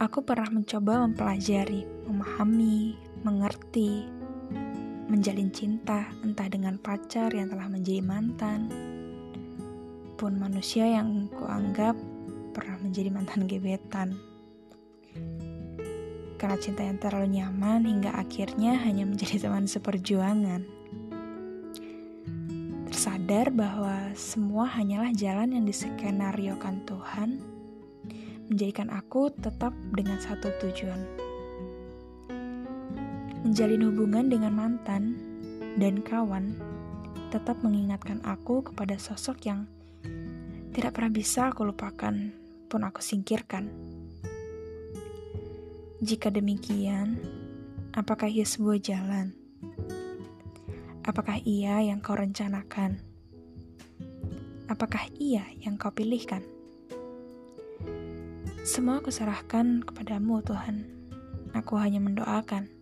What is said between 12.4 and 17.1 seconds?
pernah menjadi mantan gebetan. Karena cinta yang